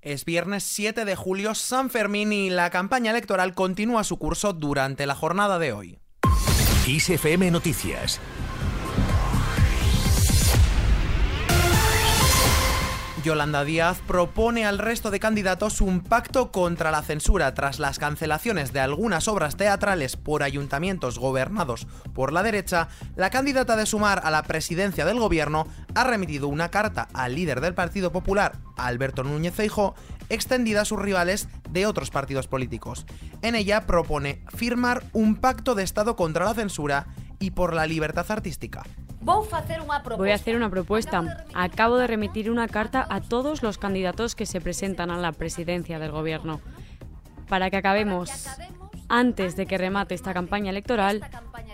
Es 0.00 0.24
viernes 0.24 0.64
7 0.64 1.04
de 1.04 1.16
julio, 1.16 1.54
San 1.54 1.90
Fermín 1.90 2.32
y 2.32 2.50
la 2.50 2.70
campaña 2.70 3.10
electoral 3.10 3.54
continúa 3.54 4.04
su 4.04 4.16
curso 4.16 4.52
durante 4.52 5.06
la 5.06 5.14
jornada 5.14 5.58
de 5.58 5.72
hoy. 5.72 5.98
Noticias 7.50 8.20
Yolanda 13.24 13.64
Díaz 13.64 14.00
propone 14.06 14.64
al 14.64 14.78
resto 14.78 15.10
de 15.10 15.20
candidatos 15.20 15.80
un 15.80 16.00
pacto 16.00 16.52
contra 16.52 16.90
la 16.90 17.02
censura 17.02 17.52
tras 17.54 17.78
las 17.78 17.98
cancelaciones 17.98 18.72
de 18.72 18.80
algunas 18.80 19.28
obras 19.28 19.56
teatrales 19.56 20.16
por 20.16 20.42
ayuntamientos 20.42 21.18
gobernados 21.18 21.86
por 22.14 22.32
la 22.32 22.42
derecha. 22.42 22.88
La 23.16 23.30
candidata 23.30 23.76
de 23.76 23.86
Sumar 23.86 24.20
a 24.24 24.30
la 24.30 24.42
presidencia 24.42 25.04
del 25.04 25.18
gobierno 25.18 25.66
ha 25.94 26.04
remitido 26.04 26.48
una 26.48 26.70
carta 26.70 27.08
al 27.12 27.34
líder 27.34 27.60
del 27.60 27.74
Partido 27.74 28.12
Popular, 28.12 28.56
Alberto 28.76 29.24
Núñez 29.24 29.54
Feijóo, 29.54 29.94
extendida 30.28 30.82
a 30.82 30.84
sus 30.84 31.00
rivales 31.00 31.48
de 31.70 31.86
otros 31.86 32.10
partidos 32.10 32.46
políticos. 32.46 33.06
En 33.42 33.54
ella 33.54 33.86
propone 33.86 34.42
firmar 34.54 35.02
un 35.12 35.36
pacto 35.36 35.74
de 35.74 35.82
Estado 35.82 36.16
contra 36.16 36.44
la 36.44 36.54
censura 36.54 37.06
y 37.38 37.50
por 37.50 37.74
la 37.74 37.86
libertad 37.86 38.26
artística. 38.30 38.84
Voy 39.20 40.30
a 40.30 40.34
hacer 40.34 40.56
una 40.56 40.70
propuesta. 40.70 41.44
Acabo 41.54 41.96
de 41.96 42.06
remitir 42.06 42.50
una 42.50 42.68
carta 42.68 43.06
a 43.08 43.20
todos 43.20 43.62
los 43.62 43.78
candidatos 43.78 44.34
que 44.34 44.46
se 44.46 44.60
presentan 44.60 45.10
a 45.10 45.18
la 45.18 45.32
presidencia 45.32 45.98
del 45.98 46.12
gobierno. 46.12 46.60
Para 47.48 47.70
que 47.70 47.78
acabemos, 47.78 48.46
antes 49.08 49.56
de 49.56 49.66
que 49.66 49.78
remate 49.78 50.14
esta 50.14 50.34
campaña 50.34 50.70
electoral, 50.70 51.22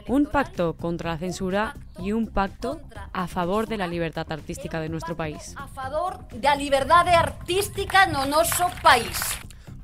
un 0.06 0.26
pacto 0.26 0.74
contra 0.74 1.12
la 1.12 1.18
censura 1.18 1.74
y 1.98 2.12
un 2.12 2.28
pacto 2.28 2.80
a 3.12 3.26
favor 3.26 3.66
de 3.66 3.76
la 3.76 3.86
libertad 3.86 4.30
artística 4.30 4.80
de 4.80 4.88
nuestro 4.88 5.16
país. 5.16 5.54
A 5.56 5.66
favor 5.66 6.26
de 6.28 6.42
la 6.42 6.56
libertad 6.56 7.08
artística 7.08 8.06
no 8.06 8.26
nuestro 8.26 8.66
país. 8.82 9.18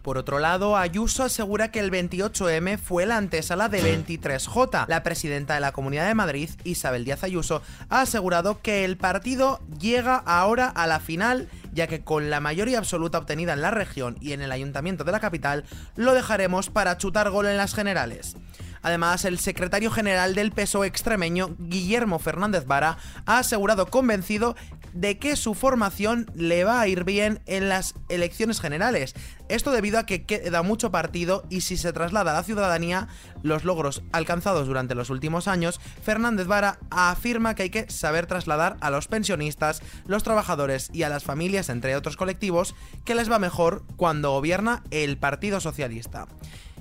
Por 0.02 0.16
otro 0.16 0.38
lado, 0.38 0.76
Ayuso 0.76 1.24
asegura 1.24 1.70
que 1.70 1.80
el 1.80 1.90
28M 1.90 2.78
fue 2.78 3.04
la 3.04 3.18
antesala 3.18 3.68
de 3.68 3.82
23J. 3.82 4.86
La 4.88 5.02
presidenta 5.02 5.54
de 5.54 5.60
la 5.60 5.72
Comunidad 5.72 6.06
de 6.06 6.14
Madrid, 6.14 6.50
Isabel 6.64 7.04
Díaz 7.04 7.22
Ayuso, 7.22 7.62
ha 7.90 8.00
asegurado 8.00 8.62
que 8.62 8.84
el 8.84 8.96
partido 8.96 9.60
llega 9.78 10.16
ahora 10.16 10.68
a 10.68 10.86
la 10.86 11.00
final 11.00 11.48
ya 11.72 11.86
que 11.86 12.02
con 12.02 12.30
la 12.30 12.40
mayoría 12.40 12.78
absoluta 12.78 13.18
obtenida 13.18 13.52
en 13.52 13.62
la 13.62 13.70
región 13.70 14.16
y 14.20 14.32
en 14.32 14.40
el 14.40 14.52
ayuntamiento 14.52 15.04
de 15.04 15.12
la 15.12 15.20
capital, 15.20 15.64
lo 15.96 16.14
dejaremos 16.14 16.70
para 16.70 16.96
chutar 16.96 17.30
gol 17.30 17.46
en 17.46 17.56
las 17.56 17.74
generales. 17.74 18.36
Además, 18.82 19.26
el 19.26 19.38
secretario 19.38 19.90
general 19.90 20.34
del 20.34 20.52
PSOE 20.52 20.86
extremeño, 20.86 21.54
Guillermo 21.58 22.18
Fernández 22.18 22.66
Vara, 22.66 22.96
ha 23.26 23.38
asegurado 23.38 23.86
convencido 23.86 24.56
de 24.92 25.18
que 25.18 25.36
su 25.36 25.54
formación 25.54 26.30
le 26.34 26.64
va 26.64 26.80
a 26.80 26.88
ir 26.88 27.04
bien 27.04 27.40
en 27.46 27.68
las 27.68 27.94
elecciones 28.08 28.60
generales. 28.60 29.14
Esto 29.48 29.72
debido 29.72 29.98
a 29.98 30.06
que 30.06 30.24
queda 30.24 30.62
mucho 30.62 30.90
partido 30.90 31.44
y 31.50 31.62
si 31.62 31.76
se 31.76 31.92
traslada 31.92 32.30
a 32.30 32.34
la 32.34 32.42
ciudadanía 32.42 33.08
los 33.42 33.64
logros 33.64 34.02
alcanzados 34.12 34.66
durante 34.66 34.94
los 34.94 35.10
últimos 35.10 35.48
años, 35.48 35.80
Fernández 36.02 36.46
Vara 36.46 36.78
afirma 36.90 37.54
que 37.54 37.64
hay 37.64 37.70
que 37.70 37.90
saber 37.90 38.26
trasladar 38.26 38.76
a 38.80 38.90
los 38.90 39.08
pensionistas, 39.08 39.82
los 40.06 40.22
trabajadores 40.22 40.90
y 40.92 41.02
a 41.02 41.08
las 41.08 41.24
familias, 41.24 41.68
entre 41.68 41.96
otros 41.96 42.16
colectivos, 42.16 42.74
que 43.04 43.14
les 43.14 43.30
va 43.30 43.38
mejor 43.38 43.84
cuando 43.96 44.32
gobierna 44.32 44.82
el 44.90 45.18
Partido 45.18 45.60
Socialista 45.60 46.26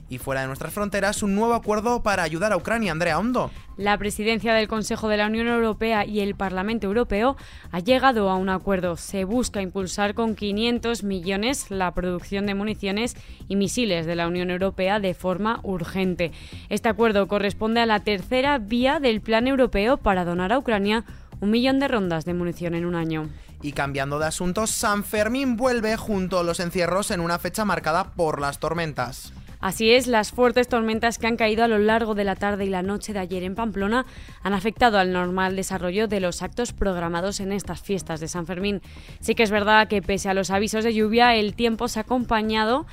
y 0.09 0.17
fuera 0.17 0.41
de 0.41 0.47
nuestras 0.47 0.73
fronteras 0.73 1.23
un 1.23 1.35
nuevo 1.35 1.53
acuerdo 1.53 2.03
para 2.03 2.23
ayudar 2.23 2.52
a 2.52 2.57
Ucrania. 2.57 2.91
Andrea 2.91 3.19
Hondo. 3.19 3.52
La 3.77 3.97
presidencia 3.97 4.53
del 4.53 4.67
Consejo 4.67 5.07
de 5.07 5.17
la 5.17 5.27
Unión 5.27 5.47
Europea 5.47 6.05
y 6.05 6.19
el 6.19 6.35
Parlamento 6.35 6.88
Europeo 6.88 7.38
ha 7.71 7.79
llegado 7.79 8.30
a 8.30 8.35
un 8.35 8.49
acuerdo. 8.49 8.97
Se 8.97 9.23
busca 9.23 9.61
impulsar 9.61 10.15
con 10.15 10.35
500 10.35 11.03
millones 11.03 11.71
la 11.71 11.93
producción 11.93 12.45
de 12.45 12.55
municiones 12.55 13.15
y 13.47 13.55
misiles 13.55 14.05
de 14.05 14.15
la 14.15 14.27
Unión 14.27 14.49
Europea 14.49 14.99
de 14.99 15.13
forma 15.13 15.59
urgente. 15.63 16.31
Este 16.67 16.89
acuerdo 16.89 17.27
corresponde 17.27 17.80
a 17.80 17.85
la 17.85 18.02
tercera 18.02 18.57
vía 18.57 18.99
del 18.99 19.21
Plan 19.21 19.47
Europeo 19.47 19.98
para 19.98 20.25
donar 20.25 20.52
a 20.52 20.58
Ucrania 20.58 21.05
un 21.39 21.52
millón 21.52 21.80
de 21.80 21.87
rondas 21.87 22.25
de 22.25 22.33
munición 22.33 22.75
en 22.75 22.86
un 22.86 22.95
año. 22.95 23.30
Y 23.61 23.73
cambiando 23.73 24.19
de 24.19 24.25
asunto, 24.25 24.67
San 24.67 25.03
Fermín 25.03 25.58
vuelve 25.58 25.95
junto 25.98 26.39
a 26.39 26.43
los 26.43 26.59
encierros 26.59 27.11
en 27.11 27.19
una 27.19 27.39
fecha 27.39 27.65
marcada 27.65 28.11
por 28.11 28.39
las 28.39 28.59
tormentas. 28.59 29.33
Así 29.59 29.92
es, 29.92 30.08
las 30.08 30.31
fuertes 30.31 30.70
tormentas 30.70 31.17
que 31.17 31.27
han 31.27 31.36
caído 31.36 31.65
a 31.65 31.67
lo 31.67 31.80
largo 31.80 32.15
de 32.15 32.23
la 32.23 32.37
tarde 32.37 32.64
y 32.64 32.70
la 32.70 32.81
noche 32.81 33.11
de 33.11 33.20
ayer 33.20 33.43
en 33.43 33.55
Pamplona 33.55 34.05
han 34.42 34.53
afectado 34.53 34.99
al 34.99 35.11
normal 35.11 35.58
desarrollo 35.58 36.08
de 36.08 36.21
los 36.21 36.42
actos 36.42 36.71
programados 36.71 37.42
en 37.42 37.52
estas 37.52 37.81
fiestas 37.81 38.21
de 38.21 38.30
San 38.30 38.45
Fermín. 38.45 38.81
Sí 39.19 39.36
que 39.36 39.43
es 39.43 39.52
verdad 39.52 39.89
que 39.89 40.02
pese 40.02 40.30
a 40.30 40.33
los 40.33 40.49
avisos 40.49 40.86
de 40.86 40.93
lluvia, 40.93 41.36
el 41.36 41.55
tiempo 41.55 41.89
se 41.89 41.99
ha 41.99 42.03
acompañado 42.03 42.86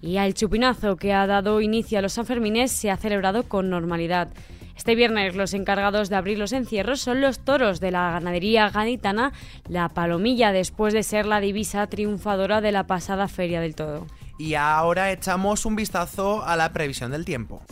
y 0.00 0.16
al 0.16 0.32
chupinazo 0.32 0.96
que 0.96 1.12
ha 1.12 1.26
dado 1.26 1.60
inicio 1.60 1.98
a 1.98 2.02
los 2.02 2.14
Sanfermines 2.14 2.72
se 2.72 2.90
ha 2.90 2.96
celebrado 2.96 3.42
con 3.42 3.68
normalidad. 3.68 4.28
Este 4.76 4.94
viernes 4.94 5.36
los 5.36 5.52
encargados 5.52 6.08
de 6.08 6.16
abrir 6.16 6.38
los 6.38 6.52
encierros 6.52 7.00
son 7.00 7.20
los 7.20 7.38
toros 7.38 7.80
de 7.80 7.90
la 7.90 8.12
ganadería 8.12 8.70
gaditana, 8.70 9.32
la 9.68 9.90
palomilla, 9.90 10.52
después 10.52 10.94
de 10.94 11.02
ser 11.02 11.26
la 11.26 11.40
divisa 11.40 11.86
triunfadora 11.86 12.62
de 12.62 12.72
la 12.72 12.86
pasada 12.86 13.28
Feria 13.28 13.60
del 13.60 13.74
Todo. 13.74 14.06
Y 14.38 14.54
ahora 14.54 15.12
echamos 15.12 15.64
un 15.64 15.76
vistazo 15.76 16.44
a 16.44 16.56
la 16.56 16.72
previsión 16.72 17.10
del 17.10 17.24
tiempo. 17.24 17.62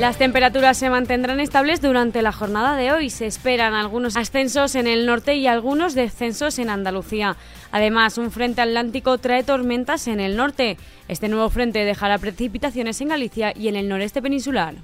Las 0.00 0.16
temperaturas 0.16 0.78
se 0.78 0.88
mantendrán 0.88 1.40
estables 1.40 1.82
durante 1.82 2.22
la 2.22 2.32
jornada 2.32 2.74
de 2.74 2.90
hoy. 2.90 3.10
Se 3.10 3.26
esperan 3.26 3.74
algunos 3.74 4.16
ascensos 4.16 4.74
en 4.74 4.86
el 4.86 5.04
norte 5.04 5.34
y 5.34 5.46
algunos 5.46 5.94
descensos 5.94 6.58
en 6.58 6.70
Andalucía. 6.70 7.36
Además, 7.70 8.16
un 8.16 8.30
frente 8.30 8.62
atlántico 8.62 9.18
trae 9.18 9.42
tormentas 9.42 10.08
en 10.08 10.18
el 10.20 10.36
norte. 10.36 10.78
Este 11.06 11.28
nuevo 11.28 11.50
frente 11.50 11.84
dejará 11.84 12.16
precipitaciones 12.16 12.98
en 13.02 13.08
Galicia 13.08 13.52
y 13.54 13.68
en 13.68 13.76
el 13.76 13.88
noreste 13.90 14.22
peninsular. 14.22 14.76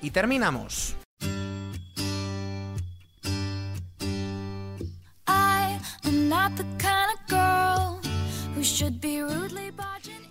Y 0.00 0.10
terminamos. 0.10 0.94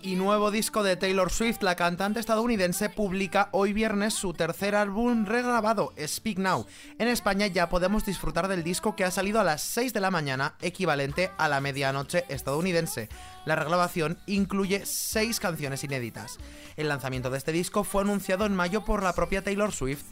Y 0.04 0.16
nuevo 0.16 0.50
disco 0.50 0.82
de 0.82 0.96
Taylor 0.96 1.30
Swift, 1.30 1.62
la 1.62 1.76
cantante 1.76 2.18
estadounidense 2.18 2.90
publica 2.90 3.48
hoy 3.52 3.72
viernes 3.72 4.14
su 4.14 4.32
tercer 4.32 4.74
álbum 4.74 5.24
regrabado, 5.24 5.94
Speak 6.04 6.38
Now. 6.38 6.66
En 6.98 7.08
España 7.08 7.46
ya 7.46 7.68
podemos 7.68 8.04
disfrutar 8.04 8.48
del 8.48 8.64
disco 8.64 8.96
que 8.96 9.04
ha 9.04 9.10
salido 9.10 9.40
a 9.40 9.44
las 9.44 9.62
6 9.62 9.92
de 9.94 10.00
la 10.00 10.10
mañana, 10.10 10.56
equivalente 10.60 11.30
a 11.38 11.48
la 11.48 11.60
medianoche 11.60 12.24
estadounidense. 12.28 13.08
La 13.46 13.54
regrabación 13.54 14.18
incluye 14.26 14.84
6 14.84 15.38
canciones 15.38 15.84
inéditas. 15.84 16.38
El 16.76 16.88
lanzamiento 16.88 17.30
de 17.30 17.38
este 17.38 17.52
disco 17.52 17.84
fue 17.84 18.02
anunciado 18.02 18.44
en 18.44 18.56
mayo 18.56 18.84
por 18.84 19.02
la 19.02 19.14
propia 19.14 19.42
Taylor 19.42 19.72
Swift 19.72 20.04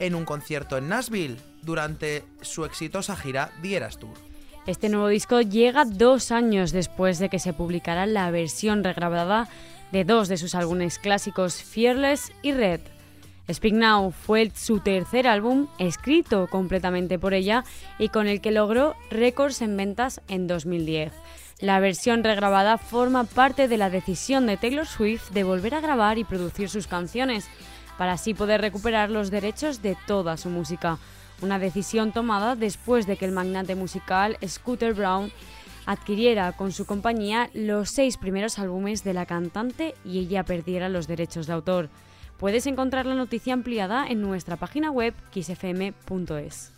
en 0.00 0.16
un 0.16 0.24
concierto 0.24 0.76
en 0.76 0.88
Nashville 0.88 1.40
durante 1.62 2.24
su 2.42 2.64
exitosa 2.64 3.16
gira 3.16 3.52
The 3.62 3.76
Eras 3.76 3.98
Tour. 3.98 4.35
Este 4.66 4.88
nuevo 4.88 5.06
disco 5.06 5.40
llega 5.42 5.84
dos 5.84 6.32
años 6.32 6.72
después 6.72 7.20
de 7.20 7.28
que 7.28 7.38
se 7.38 7.52
publicara 7.52 8.04
la 8.04 8.28
versión 8.32 8.82
regrabada 8.82 9.48
de 9.92 10.02
dos 10.02 10.26
de 10.26 10.36
sus 10.36 10.56
álbumes 10.56 10.98
clásicos, 10.98 11.62
Fearless 11.62 12.32
y 12.42 12.50
Red. 12.50 12.80
Speak 13.48 13.74
Now 13.74 14.10
fue 14.10 14.50
su 14.56 14.80
tercer 14.80 15.28
álbum, 15.28 15.68
escrito 15.78 16.48
completamente 16.48 17.16
por 17.16 17.32
ella 17.32 17.62
y 18.00 18.08
con 18.08 18.26
el 18.26 18.40
que 18.40 18.50
logró 18.50 18.96
récords 19.08 19.62
en 19.62 19.76
ventas 19.76 20.20
en 20.26 20.48
2010. 20.48 21.12
La 21.60 21.78
versión 21.78 22.24
regrabada 22.24 22.76
forma 22.76 23.22
parte 23.22 23.68
de 23.68 23.76
la 23.76 23.88
decisión 23.88 24.48
de 24.48 24.56
Taylor 24.56 24.88
Swift 24.88 25.30
de 25.30 25.44
volver 25.44 25.76
a 25.76 25.80
grabar 25.80 26.18
y 26.18 26.24
producir 26.24 26.68
sus 26.68 26.88
canciones, 26.88 27.46
para 27.98 28.14
así 28.14 28.34
poder 28.34 28.62
recuperar 28.62 29.10
los 29.10 29.30
derechos 29.30 29.80
de 29.80 29.96
toda 30.08 30.36
su 30.36 30.50
música 30.50 30.98
una 31.42 31.58
decisión 31.58 32.12
tomada 32.12 32.56
después 32.56 33.06
de 33.06 33.16
que 33.16 33.24
el 33.24 33.32
magnate 33.32 33.74
musical 33.74 34.38
Scooter 34.46 34.94
Brown 34.94 35.30
adquiriera 35.86 36.52
con 36.52 36.72
su 36.72 36.84
compañía 36.84 37.48
los 37.54 37.90
seis 37.90 38.16
primeros 38.16 38.58
álbumes 38.58 39.04
de 39.04 39.14
la 39.14 39.26
cantante 39.26 39.94
y 40.04 40.18
ella 40.18 40.44
perdiera 40.44 40.88
los 40.88 41.06
derechos 41.06 41.46
de 41.46 41.52
autor. 41.52 41.88
Puedes 42.38 42.66
encontrar 42.66 43.06
la 43.06 43.14
noticia 43.14 43.54
ampliada 43.54 44.06
en 44.06 44.20
nuestra 44.20 44.56
página 44.56 44.90
web 44.90 45.14
kissfm.es. 45.30 46.72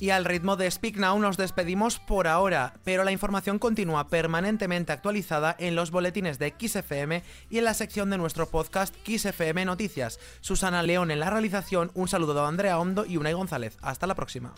Y 0.00 0.10
al 0.10 0.24
ritmo 0.24 0.56
de 0.56 0.70
Speak 0.70 0.96
Now 0.96 1.18
nos 1.18 1.36
despedimos 1.36 1.98
por 1.98 2.26
ahora, 2.26 2.74
pero 2.84 3.04
la 3.04 3.12
información 3.12 3.58
continúa 3.58 4.08
permanentemente 4.08 4.92
actualizada 4.92 5.54
en 5.58 5.74
los 5.74 5.90
boletines 5.90 6.38
de 6.38 6.54
XFM 6.58 7.22
y 7.50 7.58
en 7.58 7.64
la 7.64 7.74
sección 7.74 8.10
de 8.10 8.18
nuestro 8.18 8.48
podcast 8.48 8.94
XFM 9.06 9.64
Noticias. 9.64 10.18
Susana 10.40 10.82
León 10.82 11.10
en 11.10 11.20
la 11.20 11.30
realización, 11.30 11.90
un 11.94 12.08
saludo 12.08 12.34
de 12.34 12.40
Andrea 12.40 12.78
Hondo 12.78 13.06
y 13.06 13.16
Unai 13.16 13.32
González. 13.32 13.76
Hasta 13.82 14.06
la 14.06 14.14
próxima. 14.14 14.52